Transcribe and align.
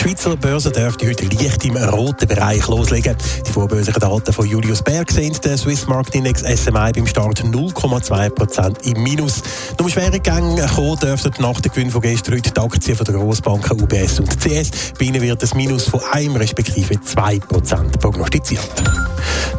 Die 0.00 0.08
Schweizer 0.08 0.34
Börse 0.34 0.70
dürfte 0.70 1.06
heute 1.06 1.26
leicht 1.26 1.62
im 1.66 1.76
roten 1.76 2.26
Bereich 2.26 2.66
loslegen. 2.68 3.14
Die 3.46 3.52
vorbörslichen 3.52 4.00
Daten 4.00 4.32
von 4.32 4.46
Julius 4.46 4.80
Berg 4.80 5.10
sind 5.10 5.44
der 5.44 5.58
Swiss 5.58 5.86
Market 5.86 6.14
Index 6.14 6.40
SMI 6.40 6.92
beim 6.94 7.06
Start 7.06 7.44
0,2% 7.44 8.86
im 8.86 9.02
Minus. 9.02 9.42
Nur 9.78 9.90
schwere 9.90 10.18
Gänge 10.18 10.66
kommen 10.74 10.98
dürften 10.98 11.34
nach 11.40 11.60
dem 11.60 11.70
Gewinn 11.70 11.90
von 11.90 12.00
gestern 12.00 12.36
heute 12.36 12.50
die 12.50 12.60
Aktien 12.60 12.96
von 12.96 13.04
der 13.04 13.14
Grossbanken 13.16 13.78
UBS 13.78 14.20
und 14.20 14.40
CS. 14.40 14.94
Bei 14.98 15.04
ihnen 15.04 15.20
wird 15.20 15.42
das 15.42 15.52
Minus 15.54 15.84
von 15.84 16.00
1 16.12 16.34
respektive 16.40 16.94
2% 16.94 17.98
prognostiziert. 17.98 18.82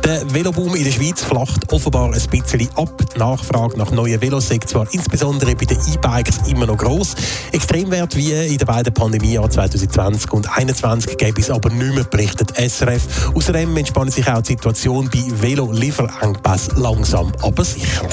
Der 0.03 0.33
Veloboom 0.33 0.75
in 0.75 0.83
der 0.83 0.91
Schweiz 0.91 1.21
flacht 1.21 1.71
offenbar 1.71 2.13
ein 2.13 2.29
bisschen 2.29 2.69
ab. 2.75 2.89
Die 3.13 3.19
Nachfrage 3.19 3.77
nach 3.77 3.91
neuen 3.91 4.21
Velos 4.21 4.49
ist 4.49 4.69
zwar 4.69 4.87
insbesondere 4.91 5.55
bei 5.55 5.65
den 5.65 5.77
E-Bikes 5.77 6.47
immer 6.47 6.65
noch 6.65 6.77
gross. 6.77 7.15
Extremwert 7.51 8.15
wie 8.15 8.31
in 8.31 8.57
den 8.57 8.65
beiden 8.65 8.93
Pandemiejahren 8.93 9.51
2020 9.51 10.31
und 10.31 10.45
2021 10.45 11.17
gäbe 11.17 11.39
es 11.39 11.49
aber 11.49 11.69
nicht 11.69 11.93
mehr, 11.93 12.03
berichtet 12.03 12.53
SRF. 12.57 13.31
Außerdem 13.35 13.75
entspannt 13.77 14.13
sich 14.13 14.27
auch 14.27 14.41
die 14.41 14.53
Situation 14.53 15.09
bei 15.09 15.23
Velo-Lieferengpässen 15.41 16.81
langsam, 16.81 17.31
aber 17.41 17.63
sicher. 17.63 18.07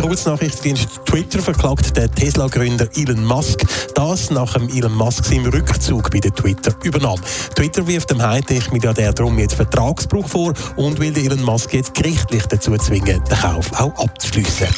Der 0.00 0.08
Kurznachrichtendienst 0.08 1.04
Twitter 1.04 1.40
verklagt 1.40 1.94
den 1.94 2.10
Tesla-Gründer 2.14 2.88
Elon 2.96 3.22
Musk. 3.22 3.66
Das 3.94 4.30
nach 4.30 4.54
dem 4.54 4.70
Elon 4.70 4.94
Musk 4.94 5.26
seinem 5.26 5.52
Rückzug 5.52 6.10
bei 6.10 6.20
der 6.20 6.34
Twitter 6.34 6.72
übernahm. 6.82 7.20
Twitter 7.54 7.86
wirft 7.86 8.10
dem 8.10 8.22
Hightech-Milliardär 8.22 9.12
darum 9.12 9.38
jetzt 9.38 9.56
Vertragsbruch 9.56 10.26
vor 10.26 10.54
und 10.76 10.98
will 11.00 11.14
Elon 11.18 11.42
Musk 11.42 11.74
jetzt 11.74 11.92
gerichtlich 11.92 12.46
dazu 12.46 12.74
zwingen, 12.78 13.22
den 13.22 13.38
Kauf 13.38 13.70
auch 13.78 13.94
abzuschließen. 14.02 14.68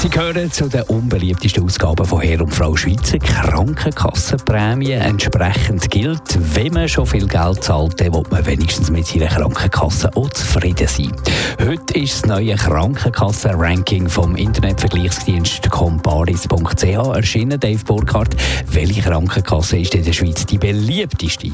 Sie 0.00 0.08
gehören 0.08 0.50
zu 0.50 0.66
den 0.66 0.80
unbeliebtesten 0.84 1.62
Ausgaben 1.62 2.06
von 2.06 2.22
Herr 2.22 2.40
und 2.40 2.54
Frau 2.54 2.74
Schweizer. 2.74 3.18
Krankenkassenprämie 3.18 4.92
entsprechend 4.92 5.90
gilt, 5.90 6.38
wenn 6.54 6.72
man 6.72 6.88
schon 6.88 7.04
viel 7.04 7.26
Geld 7.28 7.62
zahlt, 7.62 8.00
dann 8.00 8.14
will 8.14 8.22
man 8.30 8.46
wenigstens 8.46 8.90
mit 8.90 9.06
seiner 9.06 9.26
Krankenkasse 9.26 10.10
auch 10.16 10.30
zufrieden 10.30 10.88
sein. 10.88 11.12
Heute 11.60 11.98
ist 11.98 12.14
das 12.14 12.26
neue 12.26 12.54
Krankenkassen-Ranking 12.54 14.08
vom 14.08 14.36
Internetvergleichsdienst 14.36 15.68
comparis.ch 15.68 16.82
erschienen. 16.82 17.60
Dave 17.60 17.84
Burkhardt, 17.84 18.34
welche 18.70 19.02
Krankenkasse 19.02 19.80
ist 19.80 19.94
in 19.94 20.04
der 20.04 20.14
Schweiz 20.14 20.46
die 20.46 20.56
beliebteste? 20.56 21.48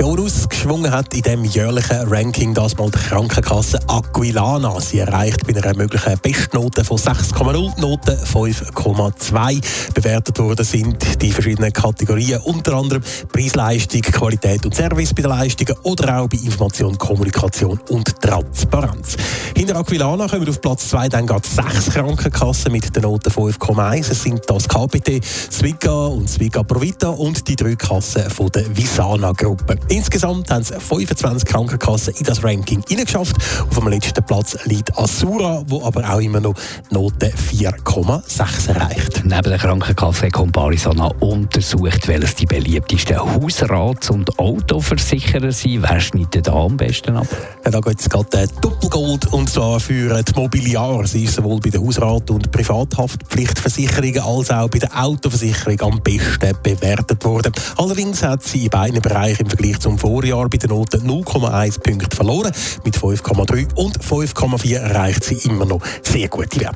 Ja, 0.00 0.06
ausgeschwungen 0.06 0.90
hat 0.90 1.14
in 1.14 1.22
dem 1.22 1.44
jährlichen 1.44 2.08
Ranking 2.08 2.52
das 2.52 2.76
mal 2.76 2.90
die 2.90 2.98
Krankenkasse 2.98 3.78
Aquilana. 3.86 4.80
Sie 4.80 4.98
erreicht 4.98 5.46
bei 5.46 5.56
einer 5.56 5.76
möglichen 5.76 6.18
Bestnote 6.18 6.82
von 6.84 6.95
6,0 6.96 7.80
Noten 7.80 8.18
5,2. 8.18 9.92
Bewertet 9.94 10.38
worden 10.38 10.64
sind 10.64 11.22
die 11.22 11.32
verschiedenen 11.32 11.72
Kategorien, 11.72 12.40
unter 12.42 12.74
anderem 12.74 13.02
Preisleistung, 13.32 14.02
Qualität 14.02 14.64
und 14.64 14.74
Service 14.74 15.14
bei 15.14 15.22
den 15.22 15.30
Leistungen 15.30 15.74
oder 15.82 16.20
auch 16.20 16.28
bei 16.28 16.38
Information, 16.38 16.96
Kommunikation 16.98 17.80
und 17.90 18.20
Transparenz. 18.20 19.16
Hinter 19.56 19.76
Aquilana 19.76 20.26
kommen 20.26 20.48
auf 20.48 20.60
Platz 20.60 20.88
2 20.88 21.08
dann 21.08 21.26
gerade 21.26 21.46
sechs 21.46 21.90
Krankenkassen 21.90 22.72
mit 22.72 22.94
der 22.94 23.02
Note 23.02 23.30
5,1. 23.30 24.10
Es 24.10 24.22
sind 24.22 24.42
das 24.46 24.68
KPT, 24.68 25.24
Swiga 25.24 26.06
und 26.06 26.28
Swiga 26.28 26.62
Provita 26.62 27.08
und 27.08 27.46
die 27.48 27.56
drei 27.56 27.74
Kassen 27.74 28.28
von 28.30 28.48
der 28.48 28.76
Visana-Gruppe. 28.76 29.78
Insgesamt 29.88 30.50
haben 30.50 30.62
es 30.62 30.70
25 30.70 31.48
Krankenkassen 31.48 32.14
in 32.14 32.24
das 32.24 32.42
Ranking 32.42 32.82
hineingeschafft. 32.88 33.36
Auf 33.68 33.78
dem 33.78 33.88
letzten 33.88 34.24
Platz 34.24 34.56
liegt 34.64 34.96
Asura, 34.98 35.62
wo 35.66 35.84
aber 35.84 36.08
auch 36.08 36.20
immer 36.20 36.40
noch 36.40 36.54
Note 36.90 37.32
4,6 37.32 38.68
erreicht. 38.68 39.22
Neben 39.24 39.42
der 39.42 39.58
Krankenkasse 39.58 40.28
Comparis 40.28 40.86
auch 40.86 40.94
noch 40.94 41.14
untersucht, 41.20 42.06
welches 42.06 42.34
die 42.36 42.46
beliebtesten 42.46 43.18
Hausrats- 43.18 44.10
und 44.10 44.38
Autoversicherer 44.38 45.50
sind. 45.52 45.82
Wer 45.82 46.00
schneidet 46.00 46.46
da 46.46 46.52
am 46.52 46.76
besten 46.76 47.16
ab? 47.16 47.26
Ja, 47.64 47.70
da 47.70 47.80
geht 47.80 48.00
es 48.00 48.08
gerade 48.08 48.42
äh, 48.42 48.48
Doppelgold 48.60 49.32
und 49.32 49.50
zwar 49.50 49.80
für 49.80 50.22
die 50.22 50.32
Mobiliar. 50.34 51.06
Sie 51.06 51.24
ist 51.24 51.34
sowohl 51.34 51.60
bei 51.60 51.70
der 51.70 51.80
Hausrat- 51.80 52.30
und 52.30 52.50
Privathaftpflichtversicherungen 52.52 54.20
als 54.20 54.50
auch 54.50 54.68
bei 54.68 54.78
der 54.78 54.90
Autoversicherung 54.96 55.80
am 55.80 56.00
besten 56.02 56.56
bewertet 56.62 57.24
worden. 57.24 57.52
Allerdings 57.76 58.22
hat 58.22 58.44
sie 58.44 58.64
in 58.64 58.70
beiden 58.70 59.00
Bereichen 59.00 59.42
im 59.42 59.48
Vergleich 59.48 59.80
zum 59.80 59.98
Vorjahr 59.98 60.48
bei 60.48 60.58
der 60.58 60.70
Note 60.70 60.98
0,1 60.98 61.80
Punkte 61.80 62.14
verloren. 62.14 62.52
Mit 62.84 62.96
5,3 62.96 63.74
und 63.74 63.98
5,4 63.98 64.76
erreicht 64.76 65.24
sie 65.24 65.48
immer 65.48 65.64
noch 65.64 65.80
sehr 66.02 66.28
gute 66.28 66.60
Werte. 66.60 66.75